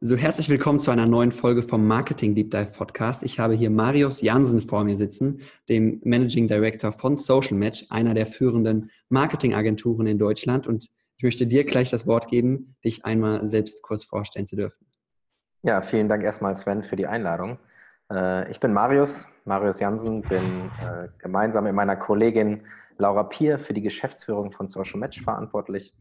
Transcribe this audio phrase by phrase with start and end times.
[0.00, 3.22] So, herzlich willkommen zu einer neuen Folge vom Marketing Deep Dive Podcast.
[3.22, 8.12] Ich habe hier Marius Jansen vor mir sitzen, dem Managing Director von Social Match, einer
[8.12, 10.66] der führenden Marketingagenturen in Deutschland.
[10.66, 14.84] Und ich möchte dir gleich das Wort geben, dich einmal selbst kurz vorstellen zu dürfen.
[15.62, 17.58] Ja, vielen Dank erstmal, Sven, für die Einladung.
[18.10, 20.42] Äh, ich bin Marius, Marius Jansen, bin
[20.82, 22.62] äh, gemeinsam mit meiner Kollegin
[22.98, 25.94] Laura Pier für die Geschäftsführung von Social Match verantwortlich.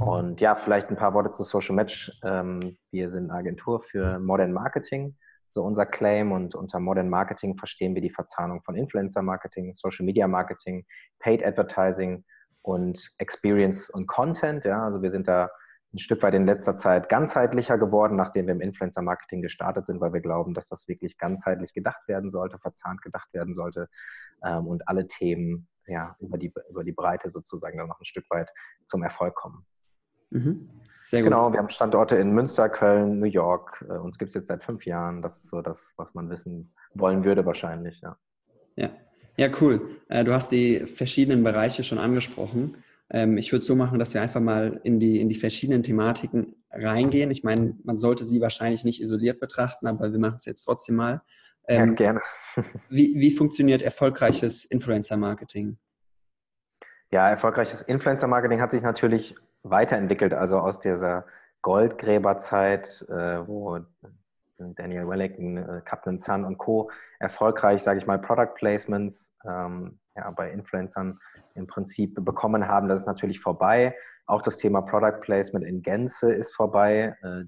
[0.00, 2.12] Und ja, vielleicht ein paar Worte zu Social Match.
[2.24, 5.16] Ähm, wir sind eine Agentur für Modern Marketing,
[5.52, 6.32] so unser Claim.
[6.32, 10.84] Und unter Modern Marketing verstehen wir die Verzahnung von Influencer Marketing, Social Media Marketing,
[11.20, 12.24] Paid Advertising
[12.62, 14.64] und Experience und Content.
[14.64, 15.50] Ja, also wir sind da
[15.94, 20.12] ein Stück weit in letzter Zeit ganzheitlicher geworden, nachdem wir im Influencer-Marketing gestartet sind, weil
[20.12, 23.88] wir glauben, dass das wirklich ganzheitlich gedacht werden sollte, verzahnt gedacht werden sollte
[24.42, 28.24] ähm, und alle Themen ja, über, die, über die Breite sozusagen dann noch ein Stück
[28.30, 28.50] weit
[28.86, 29.66] zum Erfolg kommen.
[30.30, 30.68] Mhm.
[31.04, 31.30] Sehr gut.
[31.30, 33.84] Genau, wir haben Standorte in Münster, Köln, New York.
[33.88, 35.20] Äh, uns gibt es jetzt seit fünf Jahren.
[35.20, 38.16] Das ist so das, was man wissen wollen würde wahrscheinlich, ja.
[38.76, 38.90] Ja,
[39.36, 40.00] ja cool.
[40.08, 42.76] Äh, du hast die verschiedenen Bereiche schon angesprochen.
[43.10, 45.82] Ähm, ich würde es so machen, dass wir einfach mal in die, in die verschiedenen
[45.82, 47.30] Thematiken reingehen.
[47.30, 50.96] Ich meine, man sollte sie wahrscheinlich nicht isoliert betrachten, aber wir machen es jetzt trotzdem
[50.96, 51.20] mal.
[51.72, 52.20] Ähm, ja, gerne.
[52.88, 55.78] wie, wie funktioniert erfolgreiches Influencer-Marketing?
[57.10, 61.26] Ja, erfolgreiches Influencer-Marketing hat sich natürlich weiterentwickelt, also aus dieser
[61.62, 63.78] Goldgräberzeit, äh, wo
[64.58, 66.90] Daniel Wellington, äh, Captain Sun und Co.
[67.18, 71.18] erfolgreich, sage ich mal, Product Placements ähm, ja, bei Influencern
[71.54, 72.88] im Prinzip bekommen haben.
[72.88, 73.96] Das ist natürlich vorbei.
[74.26, 77.16] Auch das Thema Product Placement in Gänze ist vorbei.
[77.22, 77.44] Äh,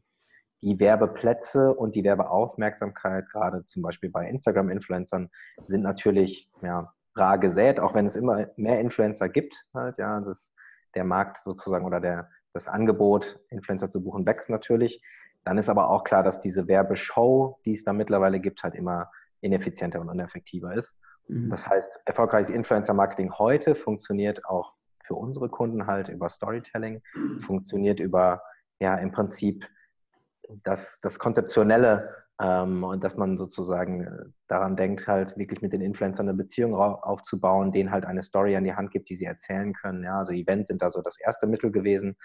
[0.65, 5.29] die Werbeplätze und die Werbeaufmerksamkeit, gerade zum Beispiel bei Instagram-Influencern,
[5.67, 9.67] sind natürlich ja, rar gesät, auch wenn es immer mehr Influencer gibt.
[9.75, 10.55] Halt, ja, das,
[10.95, 15.03] der Markt sozusagen oder der, das Angebot, Influencer zu buchen, wächst natürlich.
[15.45, 19.11] Dann ist aber auch klar, dass diese Werbeshow, die es da mittlerweile gibt, halt immer
[19.43, 20.95] ineffizienter und ineffektiver ist.
[21.29, 21.51] Mhm.
[21.51, 24.73] Das heißt, erfolgreiches Influencer-Marketing heute funktioniert auch
[25.05, 27.03] für unsere Kunden halt über Storytelling,
[27.41, 28.41] funktioniert über
[28.81, 29.67] ja im Prinzip
[30.63, 35.81] das, das Konzeptionelle ähm, und dass man sozusagen äh, daran denkt, halt wirklich mit den
[35.81, 39.73] Influencern eine Beziehung aufzubauen, denen halt eine Story an die Hand gibt, die sie erzählen
[39.73, 40.03] können.
[40.03, 42.17] Ja, also Events sind da so das erste Mittel gewesen,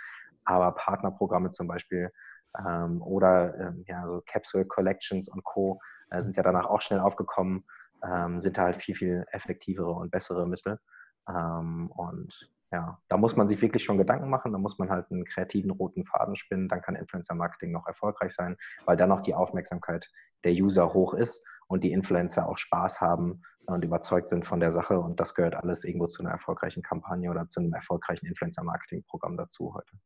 [0.45, 2.11] aber Partnerprogramme zum Beispiel
[2.57, 5.79] ähm, oder ähm, ja, so Capsule Collections und Co.
[6.09, 7.63] Äh, sind ja danach auch schnell aufgekommen,
[8.03, 10.79] ähm, sind da halt viel, viel effektivere und bessere Mittel.
[11.27, 15.09] Ähm, und ja, da muss man sich wirklich schon Gedanken machen, da muss man halt
[15.09, 19.33] einen kreativen roten Faden spinnen, dann kann Influencer-Marketing noch erfolgreich sein, weil dann noch die
[19.33, 20.07] Aufmerksamkeit
[20.43, 24.71] der User hoch ist und die Influencer auch Spaß haben und überzeugt sind von der
[24.71, 29.37] Sache und das gehört alles irgendwo zu einer erfolgreichen Kampagne oder zu einem erfolgreichen Influencer-Marketing-Programm
[29.37, 29.97] dazu heute.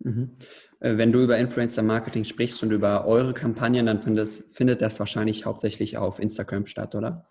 [0.00, 0.36] Mhm.
[0.80, 5.44] Äh, wenn du über Influencer-Marketing sprichst und über eure Kampagnen, dann findet, findet das wahrscheinlich
[5.44, 7.28] hauptsächlich auf Instagram statt, oder?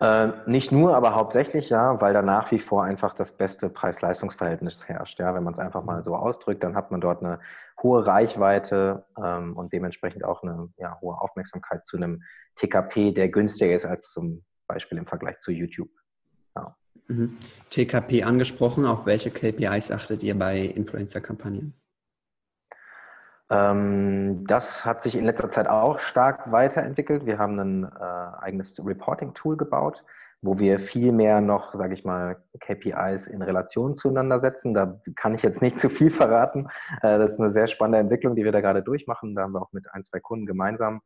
[0.00, 4.88] Äh, nicht nur, aber hauptsächlich ja, weil da nach wie vor einfach das beste Preis-Leistungs-Verhältnis
[4.88, 5.18] herrscht.
[5.20, 7.38] Ja, wenn man es einfach mal so ausdrückt, dann hat man dort eine
[7.82, 12.22] hohe Reichweite ähm, und dementsprechend auch eine ja, hohe Aufmerksamkeit zu einem
[12.56, 15.90] TKP, der günstiger ist als zum Beispiel im Vergleich zu YouTube.
[16.56, 16.74] Ja.
[17.08, 17.36] Mhm.
[17.68, 21.74] TKP angesprochen, auf welche KPIs achtet ihr bei Influencer-Kampagnen?
[23.50, 27.26] Ähm, das hat sich in letzter Zeit auch stark weiterentwickelt.
[27.26, 30.04] Wir haben ein äh, eigenes Reporting-Tool gebaut,
[30.40, 34.72] wo wir viel mehr noch, sage ich mal, KPIs in Relation zueinander setzen.
[34.72, 36.68] Da kann ich jetzt nicht zu viel verraten.
[37.02, 39.34] Äh, das ist eine sehr spannende Entwicklung, die wir da gerade durchmachen.
[39.34, 41.00] Da haben wir auch mit ein, zwei Kunden gemeinsam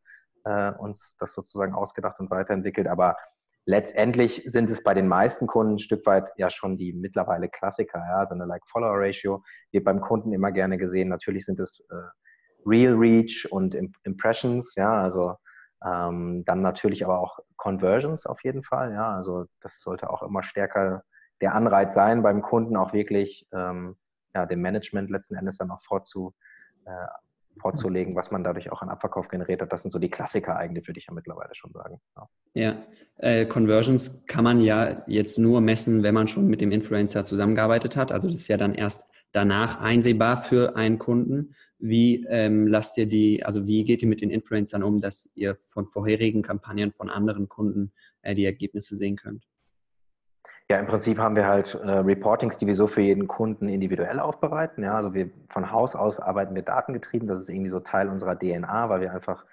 [0.44, 2.88] äh, uns das sozusagen ausgedacht und weiterentwickelt.
[2.88, 3.16] Aber
[3.65, 8.00] letztendlich sind es bei den meisten Kunden ein Stück weit ja schon die mittlerweile Klassiker.
[8.00, 8.19] Ja?
[8.19, 9.42] Also eine Like-Follower-Ratio
[9.72, 11.09] wird beim Kunden immer gerne gesehen.
[11.09, 11.95] Natürlich sind es äh,
[12.66, 13.75] Real Reach und
[14.05, 15.34] Impressions, ja, also
[15.84, 20.43] ähm, dann natürlich aber auch Conversions auf jeden Fall, ja, also das sollte auch immer
[20.43, 21.03] stärker
[21.41, 23.97] der Anreiz sein, beim Kunden auch wirklich ähm,
[24.34, 26.34] ja, dem Management letzten Endes dann auch vorzu,
[26.87, 27.07] äh,
[27.61, 29.72] vorzulegen, was man dadurch auch an Abverkauf generiert hat.
[29.72, 32.01] Das sind so die Klassiker eigentlich, würde ich ja mittlerweile schon sagen.
[32.16, 32.77] Ja, ja.
[33.19, 37.97] Äh, Conversions kann man ja jetzt nur messen, wenn man schon mit dem Influencer zusammengearbeitet
[37.97, 38.11] hat.
[38.11, 41.54] Also das ist ja dann erst danach einsehbar für einen Kunden.
[41.78, 45.57] Wie ähm, lasst ihr die, also wie geht ihr mit den Influencern um, dass ihr
[45.57, 47.92] von vorherigen Kampagnen von anderen Kunden
[48.22, 49.45] äh, die Ergebnisse sehen könnt?
[50.71, 54.19] Ja, im Prinzip haben wir halt äh, Reportings, die wir so für jeden Kunden individuell
[54.19, 54.83] aufbereiten.
[54.83, 57.28] Ja, also wir von Haus aus arbeiten wir datengetrieben.
[57.28, 59.45] Das ist irgendwie so Teil unserer DNA, weil wir einfach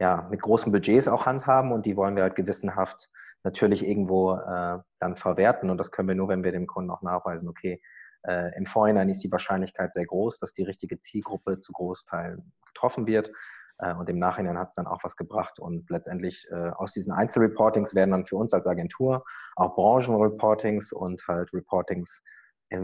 [0.00, 3.10] ja, mit großen Budgets auch handhaben und die wollen wir halt gewissenhaft
[3.42, 5.70] natürlich irgendwo äh, dann verwerten.
[5.70, 7.82] Und das können wir nur, wenn wir dem Kunden auch nachweisen, okay,
[8.26, 13.06] äh, im Vorhinein ist die Wahrscheinlichkeit sehr groß, dass die richtige Zielgruppe zu Großteilen getroffen
[13.06, 13.30] wird.
[13.78, 15.58] Äh, und im Nachhinein hat es dann auch was gebracht.
[15.58, 19.24] Und letztendlich äh, aus diesen Einzelreportings werden dann für uns als Agentur
[19.56, 22.22] auch Branchenreportings und halt Reportings,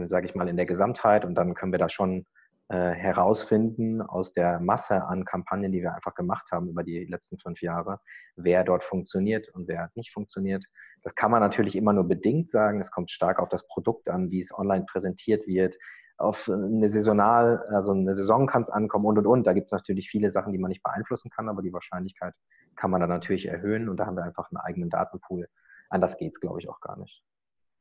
[0.05, 1.25] sage ich mal, in der Gesamtheit.
[1.25, 2.25] Und dann können wir da schon
[2.71, 7.37] äh, herausfinden aus der Masse an Kampagnen, die wir einfach gemacht haben über die letzten
[7.37, 7.99] fünf Jahre,
[8.37, 10.63] wer dort funktioniert und wer nicht funktioniert.
[11.03, 12.79] Das kann man natürlich immer nur bedingt sagen.
[12.79, 15.75] Es kommt stark auf das Produkt an, wie es online präsentiert wird,
[16.17, 19.47] auf eine Saisonal, also eine Saison kann es ankommen und und und.
[19.47, 22.33] Da gibt es natürlich viele Sachen, die man nicht beeinflussen kann, aber die Wahrscheinlichkeit
[22.77, 25.49] kann man dann natürlich erhöhen und da haben wir einfach einen eigenen Datenpool.
[25.89, 27.21] Anders geht es, glaube ich, auch gar nicht.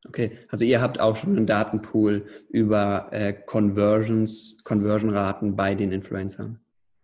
[0.08, 6.58] Okay, also ihr habt auch schon einen Datenpool über äh, Conversions, Conversion-Raten bei den Influencern.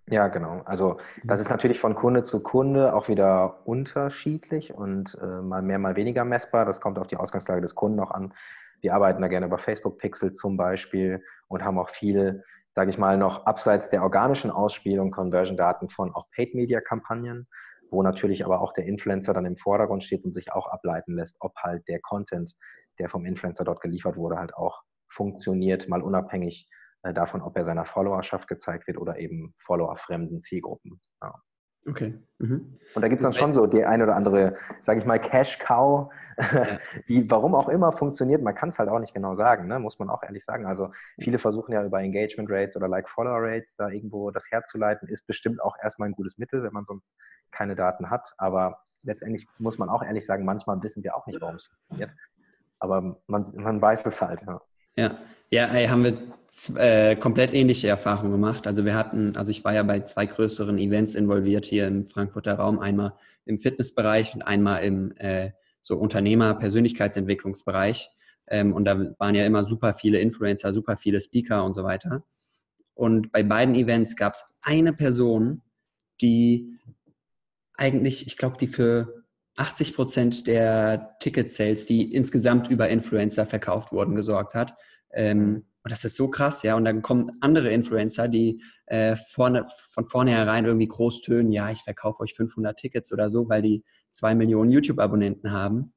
[0.09, 0.63] Ja, genau.
[0.65, 5.81] Also das ist natürlich von Kunde zu Kunde auch wieder unterschiedlich und äh, mal mehr,
[5.81, 6.65] mal weniger messbar.
[6.65, 8.33] Das kommt auf die Ausgangslage des Kunden auch an.
[8.81, 12.99] Wir arbeiten da gerne über Facebook Pixel zum Beispiel und haben auch viel, sage ich
[12.99, 17.49] mal, noch abseits der organischen Ausspielung Conversion-Daten von auch Paid-Media-Kampagnen,
[17.91, 21.37] wo natürlich aber auch der Influencer dann im Vordergrund steht und sich auch ableiten lässt,
[21.41, 22.55] ob halt der Content,
[22.99, 26.69] der vom Influencer dort geliefert wurde, halt auch funktioniert, mal unabhängig
[27.03, 31.01] äh, davon, ob er seiner Followerschaft gezeigt wird oder eben Follower-fremden Zielgruppen.
[31.23, 31.35] Ja.
[31.89, 32.19] Okay.
[32.39, 32.79] Mhm.
[32.95, 36.11] Und da gibt es dann schon so die eine oder andere, sage ich mal, Cash-Cow,
[37.09, 38.43] die warum auch immer funktioniert.
[38.43, 39.79] Man kann es halt auch nicht genau sagen, ne?
[39.79, 40.67] muss man auch ehrlich sagen.
[40.67, 40.91] Also
[41.21, 45.09] viele versuchen ja über Engagement Rates oder Like-Follower Rates da irgendwo das herzuleiten.
[45.09, 47.15] Ist bestimmt auch erstmal ein gutes Mittel, wenn man sonst
[47.53, 48.33] keine Daten hat.
[48.37, 52.11] Aber letztendlich muss man auch ehrlich sagen, manchmal wissen wir auch nicht, warum es funktioniert.
[52.79, 54.43] Aber man, man weiß es halt.
[54.47, 54.61] Ja.
[54.97, 55.19] Ja,
[55.51, 56.19] ja ey, haben wir
[56.77, 58.67] äh, komplett ähnliche Erfahrungen gemacht.
[58.67, 62.55] Also wir hatten, also ich war ja bei zwei größeren Events involviert hier im Frankfurter
[62.55, 63.15] Raum, einmal
[63.45, 65.51] im Fitnessbereich und einmal im äh,
[65.83, 68.11] so Unternehmer-Persönlichkeitsentwicklungsbereich.
[68.49, 72.25] Ähm, und da waren ja immer super viele Influencer, super viele Speaker und so weiter.
[72.95, 75.63] Und bei beiden Events gab es eine Person,
[76.23, 76.79] die
[77.75, 79.16] eigentlich, ich glaube, die für
[79.57, 84.75] 80 Prozent der Ticket-Sales, die insgesamt über Influencer verkauft wurden, gesorgt hat.
[85.13, 86.75] Ähm, und das ist so krass, ja.
[86.75, 91.83] Und dann kommen andere Influencer, die äh, vorne, von vornherein irgendwie groß tönen, ja, ich
[91.83, 95.93] verkaufe euch 500 Tickets oder so, weil die zwei Millionen YouTube-Abonnenten haben.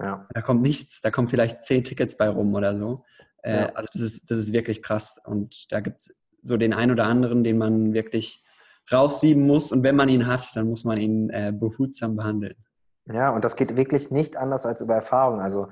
[0.00, 0.28] Ja.
[0.34, 3.04] Da kommt nichts, da kommen vielleicht zehn Tickets bei rum oder so.
[3.42, 3.66] Äh, ja.
[3.74, 5.20] Also das ist, das ist wirklich krass.
[5.24, 8.44] Und da gibt es so den einen oder anderen, den man wirklich
[8.92, 9.72] raussieben muss.
[9.72, 12.54] Und wenn man ihn hat, dann muss man ihn äh, behutsam behandeln.
[13.06, 15.40] Ja, und das geht wirklich nicht anders als über Erfahrung.
[15.40, 15.68] Also,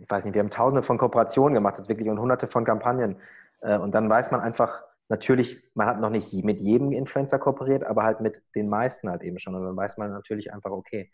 [0.00, 3.16] ich weiß nicht, wir haben tausende von Kooperationen gemacht, das wirklich und hunderte von Kampagnen.
[3.60, 7.84] Äh, und dann weiß man einfach, natürlich, man hat noch nicht mit jedem Influencer kooperiert,
[7.84, 9.54] aber halt mit den meisten halt eben schon.
[9.54, 11.10] Und dann weiß man natürlich einfach, okay,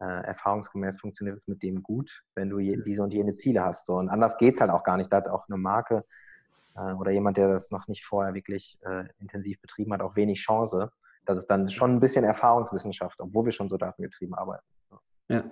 [0.00, 3.88] äh, erfahrungsgemäß funktioniert es mit dem gut, wenn du diese und jene Ziele hast.
[3.88, 5.12] Und anders geht es halt auch gar nicht.
[5.12, 6.02] Da hat auch eine Marke
[6.76, 10.40] äh, oder jemand, der das noch nicht vorher wirklich äh, intensiv betrieben hat, auch wenig
[10.40, 10.90] Chance.
[11.26, 14.64] Das ist dann schon ein bisschen Erfahrungswissenschaft, obwohl wir schon so datengetrieben arbeiten.
[15.28, 15.44] Ja.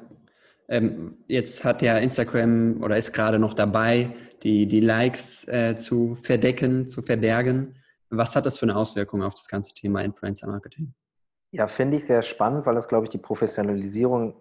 [0.68, 6.14] Ähm, jetzt hat ja Instagram oder ist gerade noch dabei, die, die Likes äh, zu
[6.14, 7.76] verdecken, zu verbergen.
[8.10, 10.94] Was hat das für eine Auswirkung auf das ganze Thema Influencer Marketing?
[11.50, 14.34] Ja, finde ich sehr spannend, weil das, glaube ich, die Professionalisierung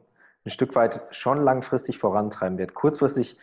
[0.46, 2.74] ein Stück weit schon langfristig vorantreiben wird.
[2.74, 3.38] Kurzfristig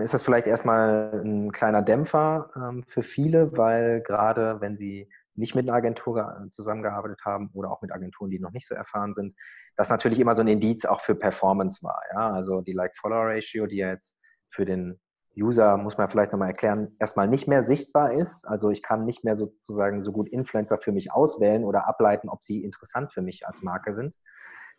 [0.00, 5.54] ist das vielleicht erstmal ein kleiner Dämpfer ähm, für viele, weil gerade wenn sie nicht
[5.54, 9.34] mit einer Agentur zusammengearbeitet haben oder auch mit Agenturen, die noch nicht so erfahren sind,
[9.76, 12.02] das natürlich immer so ein Indiz auch für Performance war.
[12.12, 12.32] Ja?
[12.32, 14.16] Also die Like-Follower-Ratio, die ja jetzt
[14.50, 14.98] für den
[15.36, 18.44] User, muss man vielleicht nochmal erklären, erstmal nicht mehr sichtbar ist.
[18.48, 22.42] Also ich kann nicht mehr sozusagen so gut Influencer für mich auswählen oder ableiten, ob
[22.42, 24.16] sie interessant für mich als Marke sind.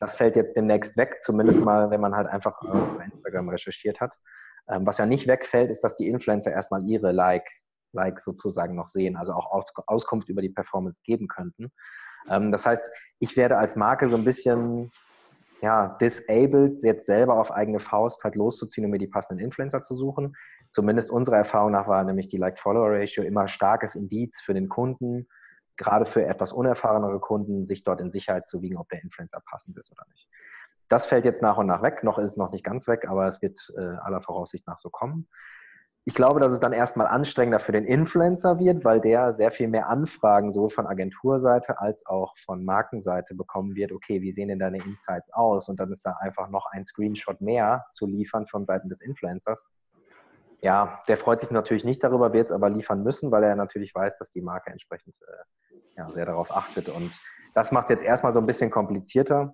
[0.02, 4.18] Das fällt jetzt demnächst weg, zumindest mal, wenn man halt einfach auf Instagram recherchiert hat.
[4.70, 7.50] Ähm, was ja nicht wegfällt, ist, dass die Influencer erstmal ihre Like,
[7.92, 11.72] Likes sozusagen noch sehen, also auch Auskunft über die Performance geben könnten.
[12.30, 14.92] Ähm, das heißt, ich werde als Marke so ein bisschen
[15.62, 19.96] ja, disabled, jetzt selber auf eigene Faust halt loszuziehen, um mir die passenden Influencer zu
[19.96, 20.36] suchen.
[20.72, 25.28] Zumindest unserer Erfahrung nach war nämlich die Like-Follower-Ratio immer starkes Indiz für den Kunden,
[25.78, 29.78] gerade für etwas unerfahrenere Kunden, sich dort in Sicherheit zu wiegen, ob der Influencer passend
[29.78, 30.30] ist oder nicht.
[30.90, 32.04] Das fällt jetzt nach und nach weg.
[32.04, 34.90] Noch ist es noch nicht ganz weg, aber es wird äh, aller Voraussicht nach so
[34.90, 35.28] kommen.
[36.06, 39.68] ich glaube, dass es dann erstmal anstrengender für den Influencer wird, weil der sehr viel
[39.68, 43.92] mehr Anfragen sowohl von Agenturseite als auch von Markenseite bekommen wird.
[43.92, 45.70] Okay, wie sehen denn deine Insights aus?
[45.70, 49.64] Und dann ist da einfach noch ein Screenshot mehr zu liefern von Seiten des Influencers.
[50.62, 53.94] Ja, der freut sich natürlich nicht darüber, wird es aber liefern müssen, weil er natürlich
[53.94, 56.90] weiß, dass die Marke entsprechend äh, ja, sehr darauf achtet.
[56.90, 57.12] Und
[57.54, 59.54] das macht es jetzt erstmal so ein bisschen komplizierter.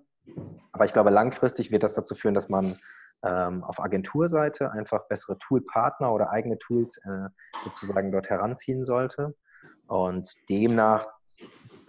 [0.76, 2.76] Aber ich glaube, langfristig wird das dazu führen, dass man
[3.22, 7.30] ähm, auf Agenturseite einfach bessere Toolpartner oder eigene Tools äh,
[7.64, 9.34] sozusagen dort heranziehen sollte.
[9.86, 11.06] Und demnach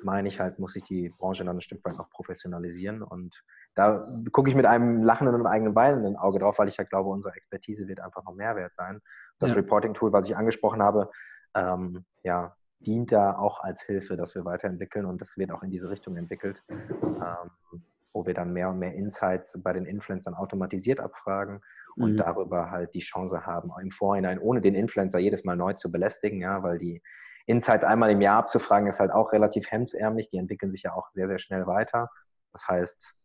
[0.04, 3.04] meine ich halt, muss sich die Branche dann ein Stück weit noch professionalisieren.
[3.04, 3.44] Und
[3.76, 6.90] da gucke ich mit einem lachenden und eigenen Bein in Auge drauf, weil ich halt
[6.90, 9.02] glaube, unsere Expertise wird einfach noch Mehrwert sein.
[9.40, 9.58] Das ja.
[9.58, 11.12] Reporting-Tool, was ich angesprochen habe,
[11.56, 15.72] ähm, ja, dient da auch als Hilfe, dass wir weiterentwickeln und das wird auch in
[15.72, 16.64] diese Richtung entwickelt.
[16.70, 17.82] Ähm,
[18.14, 21.62] wo wir dann mehr und mehr Insights bei den Influencern automatisiert abfragen
[21.96, 22.18] und mhm.
[22.18, 26.42] darüber halt die Chance haben, im Vorhinein, ohne den Influencer jedes Mal neu zu belästigen,
[26.42, 27.02] ja, weil die
[27.48, 30.30] Insights einmal im Jahr abzufragen, ist halt auch relativ hemdsärmlich.
[30.30, 32.10] Die entwickeln sich ja auch sehr, sehr schnell weiter.
[32.52, 33.16] Das heißt,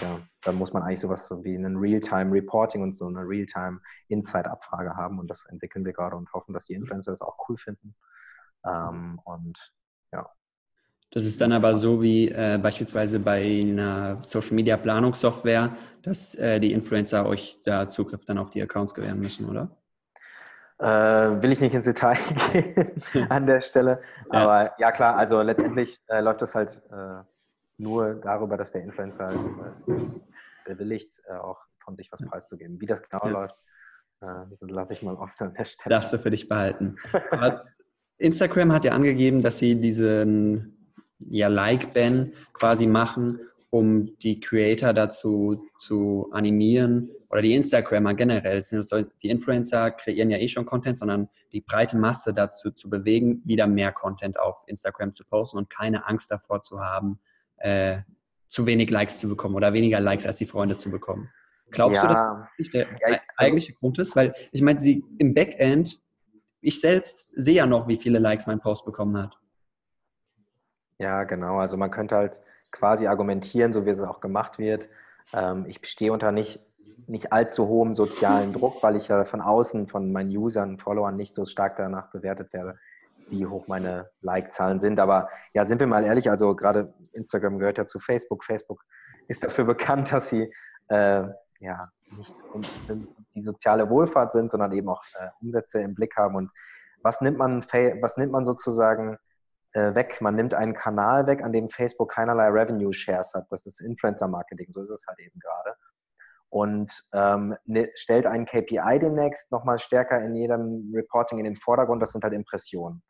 [0.00, 5.18] ja, dann muss man eigentlich sowas so wie einen Real-Time-Reporting und so eine Real-Time-Insight-Abfrage haben.
[5.18, 7.96] Und das entwickeln wir gerade und hoffen, dass die Influencer das auch cool finden.
[8.64, 9.74] Ähm, und
[10.12, 10.30] ja,
[11.10, 16.60] das ist dann aber so wie äh, beispielsweise bei einer Social Media Planungssoftware, dass äh,
[16.60, 19.70] die Influencer euch da Zugriff dann auf die Accounts gewähren müssen, oder?
[20.78, 22.18] Äh, will ich nicht ins Detail
[22.52, 24.02] gehen an der Stelle.
[24.28, 27.22] Aber ja, ja klar, also letztendlich äh, läuft das halt äh,
[27.78, 29.94] nur darüber, dass der Influencer äh,
[30.66, 32.80] bewilligt, auch von sich was preiszugeben.
[32.80, 33.30] Wie das genau ja.
[33.30, 33.56] läuft,
[34.60, 35.94] lasse ich mal offen an der Stelle.
[35.94, 36.96] Darfst du für dich behalten.
[38.18, 40.75] Instagram hat ja angegeben, dass sie diesen
[41.18, 48.62] ja Like-Ban quasi machen, um die Creator dazu zu animieren oder die Instagrammer generell.
[49.22, 53.66] Die Influencer kreieren ja eh schon Content, sondern die breite Masse dazu zu bewegen, wieder
[53.66, 57.18] mehr Content auf Instagram zu posten und keine Angst davor zu haben,
[57.58, 57.98] äh,
[58.46, 61.30] zu wenig Likes zu bekommen oder weniger Likes als die Freunde zu bekommen.
[61.70, 62.02] Glaubst ja.
[62.02, 62.26] du, dass
[62.58, 64.14] das der ja, eigentliche Grund ist?
[64.14, 66.00] Weil ich meine, sie im Backend,
[66.60, 69.36] ich selbst sehe ja noch, wie viele Likes mein Post bekommen hat.
[70.98, 71.58] Ja, genau.
[71.58, 74.88] Also man könnte halt quasi argumentieren, so wie es auch gemacht wird.
[75.32, 76.60] Ähm, ich stehe unter nicht,
[77.06, 81.34] nicht allzu hohem sozialen Druck, weil ich ja von außen, von meinen Usern, Followern nicht
[81.34, 82.78] so stark danach bewertet werde,
[83.28, 84.98] wie hoch meine Like-Zahlen sind.
[84.98, 88.44] Aber ja, sind wir mal ehrlich, also gerade Instagram gehört ja zu Facebook.
[88.44, 88.84] Facebook
[89.28, 90.52] ist dafür bekannt, dass sie
[90.88, 91.24] äh,
[91.60, 92.34] ja nicht
[93.34, 96.36] die soziale Wohlfahrt sind, sondern eben auch äh, Umsätze im Blick haben.
[96.36, 96.50] Und
[97.02, 97.64] was nimmt man,
[98.00, 99.18] was nimmt man sozusagen
[99.76, 100.20] weg.
[100.20, 103.46] Man nimmt einen Kanal weg, an dem Facebook keinerlei Revenue Shares hat.
[103.50, 105.76] Das ist Influencer Marketing, so ist es halt eben gerade.
[106.48, 112.00] Und ähm, ne, stellt einen KPI demnächst nochmal stärker in jedem Reporting in den Vordergrund.
[112.00, 113.02] Das sind halt Impressionen.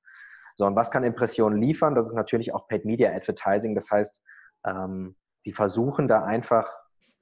[0.56, 1.94] So, und was kann Impressionen liefern?
[1.94, 3.74] Das ist natürlich auch Paid Media Advertising.
[3.74, 4.22] Das heißt,
[4.66, 6.68] ähm, sie versuchen da einfach,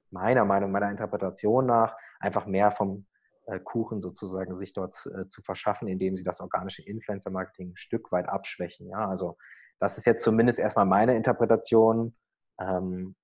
[0.09, 3.14] meiner Meinung, meiner Interpretation nach, einfach mehr vom äh,
[3.63, 8.27] Kuchen sozusagen sich dort äh, zu verschaffen, indem sie das organische Influencer-Marketing ein Stück weit
[8.27, 8.89] abschwächen.
[8.89, 9.37] Ja, also
[9.79, 12.15] das ist jetzt zumindest erstmal meine Interpretation.
[12.59, 13.15] Ähm,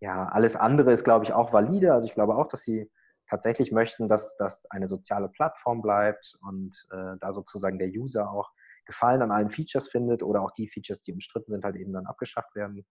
[0.00, 1.92] ja, alles andere ist, glaube ich, auch valide.
[1.92, 2.90] Also ich glaube auch, dass sie
[3.28, 8.50] tatsächlich möchten, dass das eine soziale Plattform bleibt und äh, da sozusagen der User auch
[8.84, 12.06] Gefallen an allen Features findet oder auch die Features, die umstritten sind, halt eben dann
[12.06, 12.84] abgeschafft werden.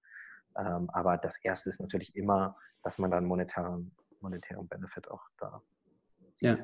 [0.58, 5.62] Ähm, aber das Erste ist natürlich immer, dass man dann monetären, monetären Benefit auch da
[6.42, 6.58] ja.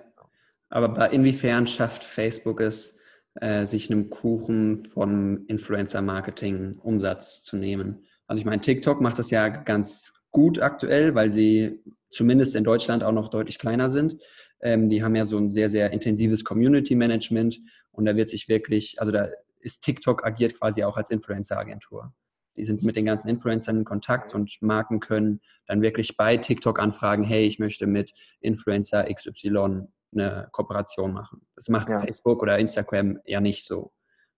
[0.70, 2.98] Aber inwiefern schafft Facebook es,
[3.36, 8.06] äh, sich einem Kuchen von Influencer-Marketing Umsatz zu nehmen?
[8.26, 13.04] Also ich meine, TikTok macht das ja ganz gut aktuell, weil sie zumindest in Deutschland
[13.04, 14.22] auch noch deutlich kleiner sind.
[14.60, 17.60] Ähm, die haben ja so ein sehr, sehr intensives Community-Management
[17.92, 19.30] und da wird sich wirklich, also da
[19.60, 22.14] ist TikTok agiert quasi auch als Influencer-Agentur.
[22.58, 26.80] Die sind mit den ganzen Influencern in Kontakt und Marken können dann wirklich bei TikTok
[26.80, 31.46] anfragen, hey, ich möchte mit Influencer XY eine Kooperation machen.
[31.56, 32.00] Das macht ja.
[32.00, 33.92] Facebook oder Instagram ja nicht so.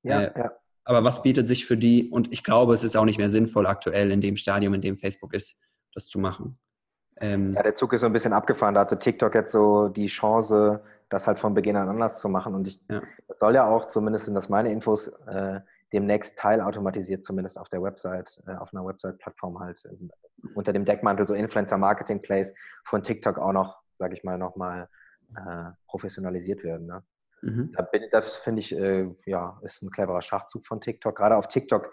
[0.03, 0.51] Ja, äh, ja.
[0.83, 2.09] Aber was bietet sich für die?
[2.09, 4.97] Und ich glaube, es ist auch nicht mehr sinnvoll aktuell in dem Stadium, in dem
[4.97, 5.59] Facebook ist,
[5.93, 6.57] das zu machen.
[7.21, 8.73] Ähm, ja, der Zug ist so ein bisschen abgefahren.
[8.75, 12.55] Da hatte TikTok jetzt so die Chance, das halt von Beginn an anders zu machen.
[12.55, 13.01] Und ich, ja.
[13.27, 15.59] das soll ja auch, zumindest sind das meine Infos, äh,
[15.93, 20.07] demnächst teilautomatisiert zumindest auf der Website, äh, auf einer Website-Plattform halt also
[20.55, 22.53] unter dem Deckmantel so Influencer-Marketing-Plays
[22.85, 24.87] von TikTok auch noch, sage ich mal, nochmal
[25.35, 26.87] äh, professionalisiert werden.
[26.87, 27.03] Ne?
[27.41, 27.75] Mhm.
[28.11, 31.15] Das finde ich, äh, ja, ist ein cleverer Schachzug von TikTok.
[31.15, 31.91] Gerade auf TikTok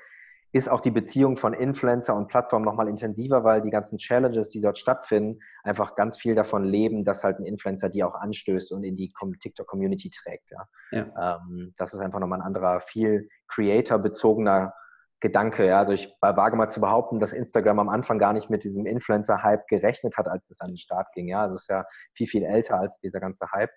[0.56, 4.62] ist auch die Beziehung von Influencer und Plattform nochmal intensiver, weil die ganzen Challenges, die
[4.62, 8.82] dort stattfinden, einfach ganz viel davon leben, dass halt ein Influencer die auch anstößt und
[8.82, 10.50] in die TikTok-Community trägt.
[10.50, 10.68] Ja.
[10.92, 11.38] ja.
[11.48, 14.72] Ähm, das ist einfach nochmal ein anderer, viel Creator-bezogener
[15.20, 15.66] Gedanke.
[15.66, 15.80] Ja.
[15.80, 19.66] Also ich wage mal zu behaupten, dass Instagram am Anfang gar nicht mit diesem Influencer-Hype
[19.68, 21.28] gerechnet hat, als es an den Start ging.
[21.28, 21.42] Ja.
[21.42, 21.84] Also es ist ja
[22.14, 23.72] viel, viel älter als dieser ganze Hype.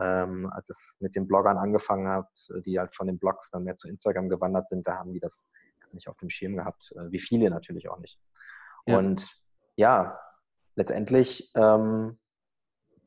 [0.00, 2.28] Ähm, als es mit den Bloggern angefangen hat,
[2.64, 5.44] die halt von den Blogs dann mehr zu Instagram gewandert sind, da haben die das
[5.94, 8.18] nicht auf dem Schirm gehabt, äh, wie viele natürlich auch nicht.
[8.86, 8.98] Ja.
[8.98, 9.26] Und
[9.76, 10.18] ja,
[10.76, 12.18] letztendlich ähm,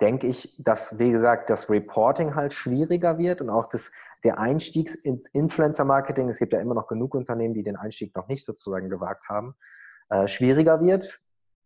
[0.02, 3.92] denke ich, dass, wie gesagt, das Reporting halt schwieriger wird und auch das,
[4.24, 8.28] der Einstieg ins Influencer-Marketing, es gibt ja immer noch genug Unternehmen, die den Einstieg noch
[8.28, 9.56] nicht sozusagen gewagt haben,
[10.10, 11.20] äh, schwieriger wird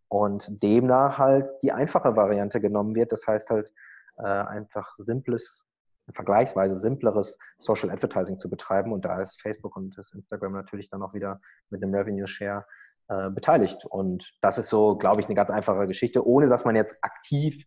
[0.10, 3.12] und demnach halt die einfache Variante genommen wird.
[3.12, 3.72] Das heißt halt
[4.18, 5.67] äh, einfach simples
[6.14, 8.92] vergleichsweise simpleres Social Advertising zu betreiben.
[8.92, 12.66] Und da ist Facebook und das Instagram natürlich dann auch wieder mit einem Revenue Share
[13.10, 13.86] äh, beteiligt.
[13.86, 17.66] Und das ist so, glaube ich, eine ganz einfache Geschichte, ohne dass man jetzt aktiv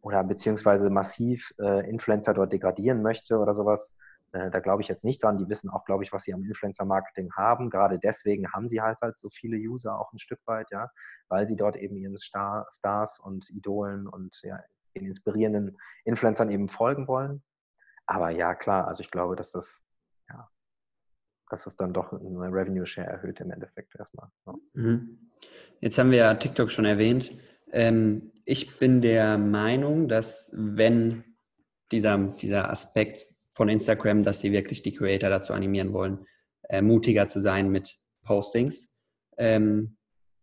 [0.00, 3.94] oder beziehungsweise massiv äh, Influencer dort degradieren möchte oder sowas.
[4.32, 5.38] Äh, da glaube ich jetzt nicht dran.
[5.38, 7.70] Die wissen auch, glaube ich, was sie am Influencer-Marketing haben.
[7.70, 10.90] Gerade deswegen haben sie halt halt so viele User auch ein Stück weit, ja,
[11.28, 14.58] weil sie dort eben ihren Star Stars und Idolen und ja,
[14.94, 17.42] den inspirierenden Influencern eben folgen wollen.
[18.06, 19.82] Aber ja, klar, also ich glaube, dass das,
[20.28, 20.48] ja,
[21.48, 24.28] dass das dann doch eine Revenue Share erhöht im Endeffekt erstmal.
[24.46, 24.54] Ja.
[24.74, 25.30] Mhm.
[25.80, 27.32] Jetzt haben wir ja TikTok schon erwähnt.
[27.72, 31.24] Ähm, ich bin der Meinung, dass wenn
[31.92, 36.26] dieser, dieser Aspekt von Instagram, dass sie wirklich die Creator dazu animieren wollen,
[36.68, 38.92] äh, mutiger zu sein mit Postings,
[39.38, 39.96] ähm,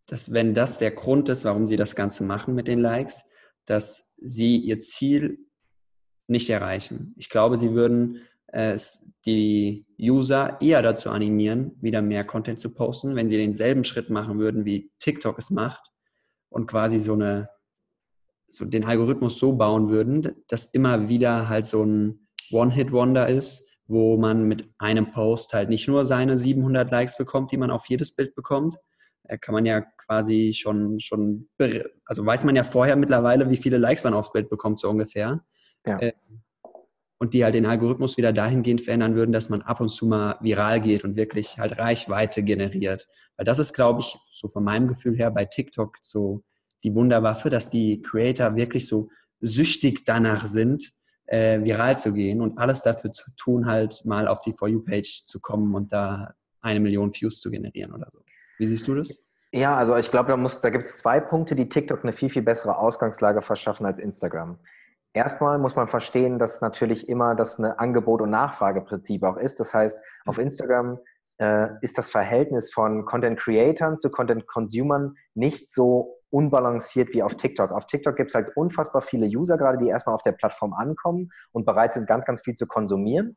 [0.06, 3.24] dass wenn das der Grund ist, warum sie das Ganze machen mit den Likes,
[3.66, 5.38] dass sie ihr Ziel
[6.26, 7.14] nicht erreichen.
[7.16, 13.16] Ich glaube, sie würden es die User eher dazu animieren, wieder mehr Content zu posten,
[13.16, 15.82] wenn sie denselben Schritt machen würden, wie TikTok es macht
[16.50, 17.48] und quasi so eine
[18.52, 24.18] so den Algorithmus so bauen würden, dass immer wieder halt so ein One-Hit-Wonder ist, wo
[24.18, 28.14] man mit einem Post halt nicht nur seine 700 Likes bekommt, die man auf jedes
[28.14, 28.76] Bild bekommt,
[29.24, 31.48] äh, kann man ja quasi schon, schon,
[32.04, 35.42] also weiß man ja vorher mittlerweile, wie viele Likes man aufs Bild bekommt, so ungefähr.
[35.86, 35.98] Ja.
[35.98, 36.12] Äh,
[37.18, 40.38] und die halt den Algorithmus wieder dahingehend verändern würden, dass man ab und zu mal
[40.40, 43.06] viral geht und wirklich halt Reichweite generiert.
[43.36, 46.42] Weil das ist, glaube ich, so von meinem Gefühl her bei TikTok so
[46.82, 49.08] die Wunderwaffe, dass die Creator wirklich so
[49.40, 50.92] süchtig danach sind,
[51.26, 55.24] äh, viral zu gehen und alles dafür zu tun, halt mal auf die For You-Page
[55.26, 58.20] zu kommen und da eine Million Views zu generieren oder so.
[58.58, 59.26] Wie siehst du das?
[59.52, 62.42] Ja, also ich glaube, da, da gibt es zwei Punkte, die TikTok eine viel, viel
[62.42, 64.58] bessere Ausgangslage verschaffen als Instagram.
[65.14, 69.60] Erstmal muss man verstehen, dass natürlich immer das eine Angebot- und Nachfrageprinzip auch ist.
[69.60, 70.98] Das heißt, auf Instagram
[71.38, 77.36] äh, ist das Verhältnis von Content Creatern zu Content Consumern nicht so unbalanciert wie auf
[77.36, 77.72] TikTok.
[77.72, 81.30] Auf TikTok gibt es halt unfassbar viele User gerade, die erstmal auf der Plattform ankommen
[81.52, 83.36] und bereit sind, ganz, ganz viel zu konsumieren,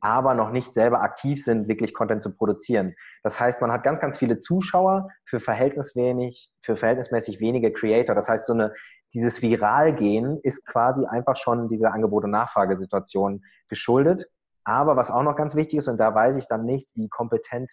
[0.00, 2.94] aber noch nicht selber aktiv sind, wirklich Content zu produzieren.
[3.22, 8.14] Das heißt, man hat ganz, ganz viele Zuschauer für verhältnis wenig, für verhältnismäßig wenige Creator.
[8.14, 8.74] Das heißt, so eine
[9.16, 14.26] dieses Viralgehen ist quasi einfach schon dieser Angebot- und Nachfragesituation geschuldet.
[14.62, 17.72] Aber was auch noch ganz wichtig ist, und da weiß ich dann nicht, wie kompetent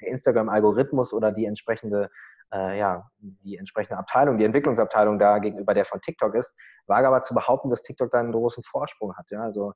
[0.00, 2.10] der Instagram-Algorithmus oder die entsprechende,
[2.52, 6.52] äh, ja, die entsprechende Abteilung, die Entwicklungsabteilung da gegenüber der von TikTok ist,
[6.88, 9.30] wage aber zu behaupten, dass TikTok da einen großen Vorsprung hat.
[9.30, 9.42] Ja?
[9.44, 9.74] Also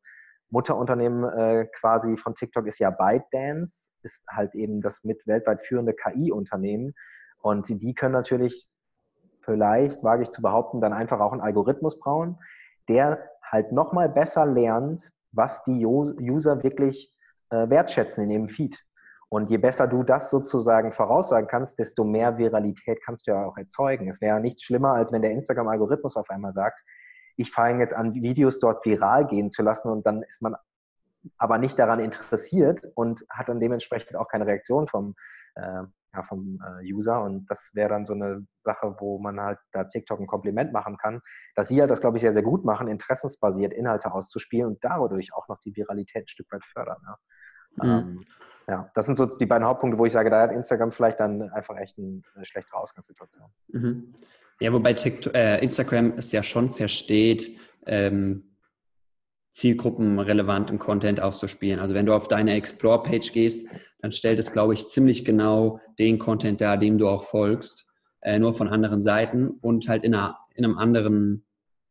[0.50, 5.94] Mutterunternehmen äh, quasi von TikTok ist ja ByteDance, ist halt eben das mit weltweit führende
[5.94, 6.94] KI-Unternehmen.
[7.38, 8.66] Und die können natürlich
[9.46, 12.38] vielleicht, wage ich zu behaupten, dann einfach auch einen Algorithmus bauen,
[12.88, 17.16] der halt nochmal besser lernt, was die User wirklich
[17.50, 18.78] äh, wertschätzen in ihrem Feed.
[19.28, 23.56] Und je besser du das sozusagen voraussagen kannst, desto mehr Viralität kannst du ja auch
[23.56, 24.08] erzeugen.
[24.08, 26.80] Es wäre nichts schlimmer, als wenn der Instagram-Algorithmus auf einmal sagt,
[27.36, 30.56] ich fange jetzt an, Videos dort viral gehen zu lassen und dann ist man
[31.38, 35.16] aber nicht daran interessiert und hat dann dementsprechend auch keine Reaktion vom,
[35.56, 35.82] äh,
[36.16, 37.22] ja, vom äh, User.
[37.22, 40.96] Und das wäre dann so eine Sache, wo man halt da TikTok ein Kompliment machen
[40.96, 41.20] kann,
[41.54, 45.32] dass sie halt das, glaube ich, sehr, sehr gut machen, interessensbasiert Inhalte auszuspielen und dadurch
[45.34, 46.98] auch noch die Viralität ein Stück weit fördern.
[47.04, 47.18] Ja.
[47.84, 47.90] Mhm.
[47.90, 48.24] Ähm,
[48.68, 51.50] ja, das sind so die beiden Hauptpunkte, wo ich sage, da hat Instagram vielleicht dann
[51.50, 53.48] einfach echt eine schlechtere Ausgangssituation.
[53.68, 54.14] Mhm.
[54.58, 58.55] Ja, wobei TikTok, äh, Instagram es ja schon versteht, ähm,
[59.56, 61.80] zielgruppenrelevanten Content auszuspielen.
[61.80, 63.66] Also wenn du auf deine Explore-Page gehst,
[64.00, 67.86] dann stellt es, glaube ich, ziemlich genau den Content dar, dem du auch folgst,
[68.20, 71.46] äh, nur von anderen Seiten und halt in, einer, in einem anderen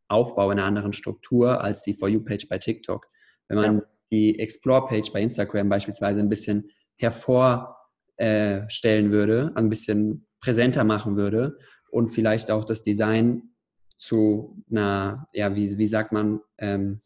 [0.08, 3.08] Aufbau, in einer anderen Struktur als die For You-Page bei TikTok.
[3.48, 3.84] Wenn man ja.
[4.12, 7.78] die Explore-Page bei Instagram beispielsweise ein bisschen hervor
[8.18, 11.58] äh, würde, ein bisschen präsenter machen würde
[11.90, 13.56] und vielleicht auch das Design
[13.98, 17.02] zu einer, ja, wie, wie sagt man, ähm,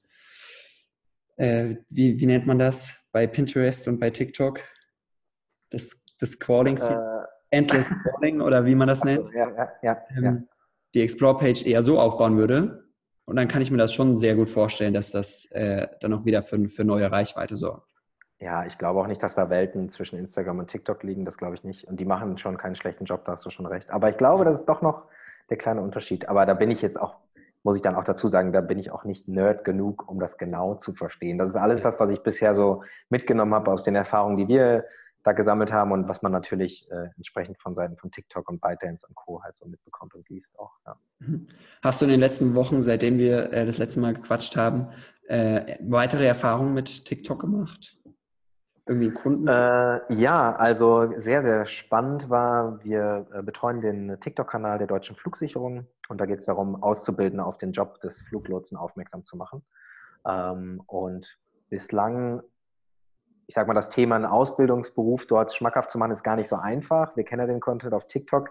[1.40, 4.60] äh, wie, wie nennt man das bei Pinterest und bei TikTok?
[5.70, 6.98] Das, das Scrolling, äh,
[7.50, 9.32] Endless Scrolling oder wie man das nennt.
[9.34, 10.48] Ja, ja, ja, ähm,
[10.94, 12.84] die Explore-Page eher so aufbauen würde.
[13.26, 16.26] Und dann kann ich mir das schon sehr gut vorstellen, dass das äh, dann auch
[16.26, 17.88] wieder für, für neue Reichweite sorgt.
[18.40, 21.56] Ja, ich glaube auch nicht, dass da Welten zwischen Instagram und TikTok liegen, das glaube
[21.56, 21.86] ich nicht.
[21.86, 23.90] Und die machen schon keinen schlechten Job, da hast du schon recht.
[23.92, 25.04] Aber ich glaube, das ist doch noch
[25.50, 26.28] der kleine Unterschied.
[26.28, 27.18] Aber da bin ich jetzt auch
[27.64, 30.38] muss ich dann auch dazu sagen, da bin ich auch nicht nerd genug, um das
[30.38, 31.38] genau zu verstehen.
[31.38, 34.86] Das ist alles das, was ich bisher so mitgenommen habe aus den Erfahrungen, die wir
[35.24, 39.06] da gesammelt haben und was man natürlich äh, entsprechend von Seiten von TikTok und ByteDance
[39.06, 39.44] und Co.
[39.44, 40.72] halt so mitbekommt und liest auch.
[40.86, 40.96] Ja.
[41.20, 41.48] Mhm.
[41.84, 44.88] Hast du in den letzten Wochen, seitdem wir äh, das letzte Mal gequatscht haben,
[45.28, 47.98] äh, weitere Erfahrungen mit TikTok gemacht?
[48.90, 49.48] irgendwie Kunden?
[49.48, 55.86] Äh, ja, also sehr, sehr spannend war, wir äh, betreuen den TikTok-Kanal der Deutschen Flugsicherung
[56.10, 59.64] und da geht es darum, Auszubildende auf den Job des Fluglotsen aufmerksam zu machen.
[60.28, 61.38] Ähm, und
[61.70, 62.42] bislang,
[63.48, 66.56] ich sag mal, das Thema einen Ausbildungsberuf dort schmackhaft zu machen, ist gar nicht so
[66.56, 67.16] einfach.
[67.16, 68.50] Wir kennen ja den Content auf TikTok,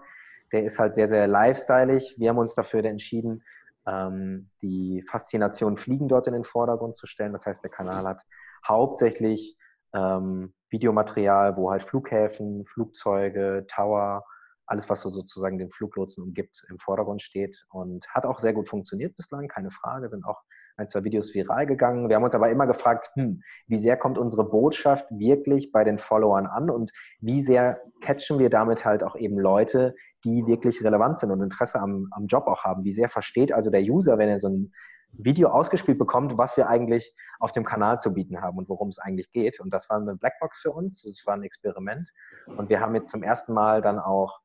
[0.51, 2.15] der ist halt sehr, sehr lifestyleig.
[2.17, 3.43] Wir haben uns dafür entschieden,
[3.85, 7.33] ähm, die Faszination Fliegen dort in den Vordergrund zu stellen.
[7.33, 8.21] Das heißt, der Kanal hat
[8.67, 9.57] hauptsächlich
[9.93, 14.23] ähm, Videomaterial, wo halt Flughäfen, Flugzeuge, Tower,
[14.69, 18.69] alles, was so sozusagen den Fluglotsen umgibt, im Vordergrund steht und hat auch sehr gut
[18.69, 20.41] funktioniert bislang, keine Frage, sind auch
[20.77, 22.07] ein, zwei Videos viral gegangen.
[22.07, 25.97] Wir haben uns aber immer gefragt, hm, wie sehr kommt unsere Botschaft wirklich bei den
[25.97, 31.19] Followern an und wie sehr catchen wir damit halt auch eben Leute, die wirklich relevant
[31.19, 32.83] sind und Interesse am, am Job auch haben.
[32.83, 34.71] Wie sehr versteht also der User, wenn er so ein
[35.13, 38.99] Video ausgespielt bekommt, was wir eigentlich auf dem Kanal zu bieten haben und worum es
[38.99, 39.59] eigentlich geht.
[39.59, 42.09] Und das war eine Blackbox für uns, das war ein Experiment.
[42.45, 44.39] Und wir haben jetzt zum ersten Mal dann auch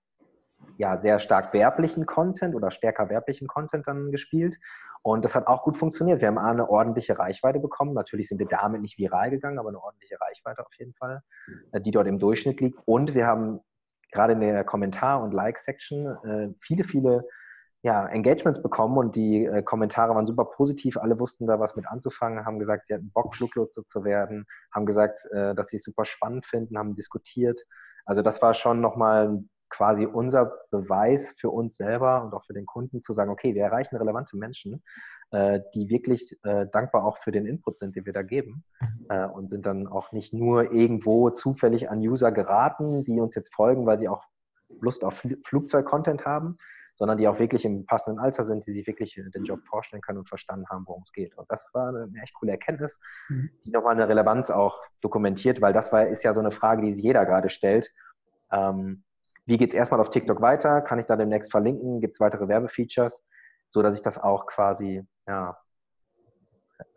[0.77, 4.59] ja, sehr stark werblichen Content oder stärker werblichen Content dann gespielt.
[5.03, 6.21] Und das hat auch gut funktioniert.
[6.21, 7.93] Wir haben eine ordentliche Reichweite bekommen.
[7.95, 11.23] Natürlich sind wir damit nicht viral gegangen, aber eine ordentliche Reichweite auf jeden Fall,
[11.73, 12.79] äh, die dort im Durchschnitt liegt.
[12.87, 13.61] Und wir haben
[14.13, 17.25] gerade in der Kommentar- und Like-Section äh, viele, viele
[17.83, 20.97] ja, Engagements bekommen und die äh, Kommentare waren super positiv.
[20.97, 24.87] Alle wussten da was mit anzufangen, haben gesagt, sie hatten Bock, Fluglotse zu werden, haben
[24.87, 27.61] gesagt, äh, dass sie es super spannend finden, haben diskutiert.
[28.07, 32.67] Also das war schon nochmal quasi unser Beweis für uns selber und auch für den
[32.67, 34.83] Kunden zu sagen, okay, wir erreichen relevante Menschen,
[35.31, 38.63] äh, die wirklich äh, dankbar auch für den Input sind, den wir da geben
[39.09, 43.53] äh, und sind dann auch nicht nur irgendwo zufällig an User geraten, die uns jetzt
[43.53, 44.23] folgen, weil sie auch
[44.81, 46.57] Lust auf Flugzeug-Content haben,
[46.97, 50.19] sondern die auch wirklich im passenden Alter sind, die sich wirklich den Job vorstellen können
[50.19, 51.37] und verstanden haben, worum es geht.
[51.37, 53.51] Und das war eine echt coole Erkenntnis, mhm.
[53.65, 56.93] die nochmal eine Relevanz auch dokumentiert, weil das war, ist ja so eine Frage, die
[56.93, 57.93] sich jeder gerade stellt.
[58.53, 59.03] Ähm,
[59.47, 60.81] wie geht es erstmal auf TikTok weiter?
[60.81, 62.01] Kann ich da demnächst verlinken?
[62.01, 63.25] Gibt es weitere Werbefeatures?
[63.69, 65.57] So dass ich das auch quasi ja,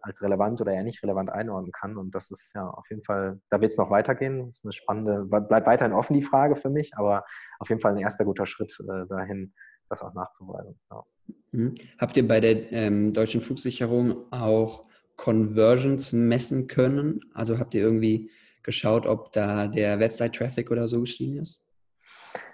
[0.01, 1.97] als relevant oder eher nicht relevant einordnen kann.
[1.97, 4.47] Und das ist ja auf jeden Fall, da wird es noch weitergehen.
[4.47, 7.25] Das ist eine spannende, bleibt weiterhin offen die Frage für mich, aber
[7.59, 9.53] auf jeden Fall ein erster guter Schritt äh, dahin,
[9.89, 10.79] das auch nachzuweisen.
[10.91, 11.03] Ja.
[11.51, 11.75] Mhm.
[11.99, 17.19] Habt ihr bei der ähm, deutschen Flugsicherung auch Conversions messen können?
[17.33, 18.31] Also habt ihr irgendwie
[18.63, 21.66] geschaut, ob da der Website-Traffic oder so gestiegen ist?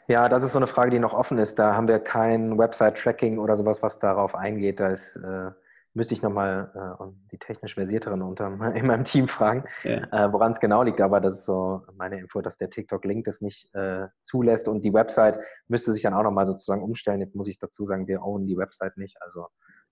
[0.08, 1.60] Ja, das ist so eine Frage, die noch offen ist.
[1.60, 4.80] Da haben wir kein Website-Tracking oder sowas, was darauf eingeht.
[4.80, 5.52] Da ist äh,
[5.93, 10.04] müsste ich nochmal äh, die technisch Versierteren unter in meinem Team fragen, ja.
[10.12, 11.02] äh, woran es genau liegt.
[11.02, 14.93] Aber das ist so meine Info, dass der TikTok-Link das nicht äh, zulässt und die
[14.93, 17.22] Website müsste sich dann auch nochmal sozusagen umstellen.
[17.22, 19.17] Jetzt muss ich dazu sagen, wir ownen die Website nicht.
[19.22, 19.48] Also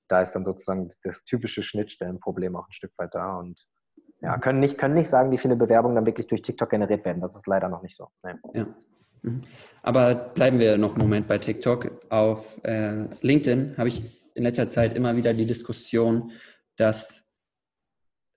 [0.08, 3.68] da ist dann sozusagen das typische Schnittstellenproblem auch ein Stück weit da und
[4.20, 7.22] ja, können nicht, können nicht sagen, wie viele Bewerbungen dann wirklich durch TikTok generiert werden.
[7.22, 8.10] Das ist leider noch nicht so.
[8.24, 8.34] Nee.
[8.54, 8.68] Ja.
[9.22, 9.42] Mhm.
[9.84, 12.06] Aber bleiben wir noch einen Moment bei TikTok.
[12.10, 14.04] Auf äh, LinkedIn habe ich
[14.36, 16.32] in letzter Zeit immer wieder die Diskussion,
[16.76, 17.30] dass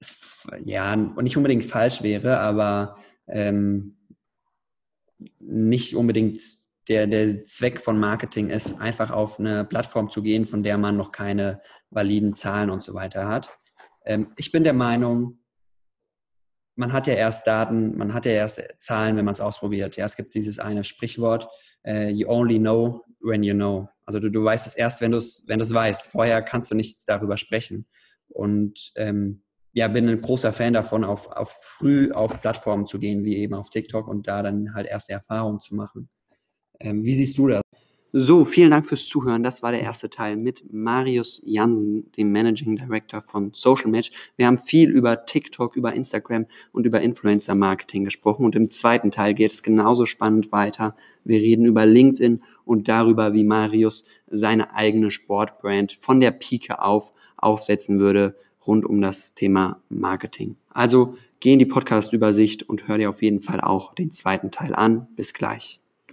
[0.01, 2.97] es ja nicht unbedingt falsch wäre, aber
[3.29, 3.97] ähm,
[5.38, 6.40] nicht unbedingt
[6.88, 10.97] der, der Zweck von Marketing ist, einfach auf eine Plattform zu gehen, von der man
[10.97, 13.51] noch keine validen Zahlen und so weiter hat.
[14.05, 15.38] Ähm, ich bin der Meinung,
[16.77, 19.97] man hat ja erst Daten, man hat ja erst Zahlen, wenn man es ausprobiert.
[19.97, 21.49] Ja, es gibt dieses eine Sprichwort,
[21.87, 23.89] uh, you only know when you know.
[24.07, 26.09] Also du, du weißt es erst, wenn du es wenn weißt.
[26.09, 27.87] Vorher kannst du nichts darüber sprechen.
[28.29, 33.25] Und ähm, ja, bin ein großer Fan davon, auf, auf früh auf Plattformen zu gehen,
[33.25, 36.09] wie eben auf TikTok und da dann halt erste Erfahrungen zu machen.
[36.81, 37.63] Ähm, wie siehst du das?
[38.16, 39.42] So, vielen Dank fürs Zuhören.
[39.42, 44.12] Das war der erste Teil mit Marius Jansen, dem Managing Director von Social Match.
[44.37, 48.44] Wir haben viel über TikTok, über Instagram und über Influencer Marketing gesprochen.
[48.44, 50.94] Und im zweiten Teil geht es genauso spannend weiter.
[51.24, 57.12] Wir reden über LinkedIn und darüber, wie Marius seine eigene Sportbrand von der Pike auf
[57.37, 60.55] aufsetzen würde rund um das Thema Marketing.
[60.70, 64.72] Also geh in die Podcast-Übersicht und hör dir auf jeden Fall auch den zweiten Teil
[64.72, 65.09] an.
[65.16, 65.81] Bis gleich.